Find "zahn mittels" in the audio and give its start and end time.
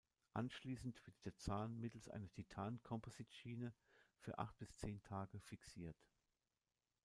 1.37-2.09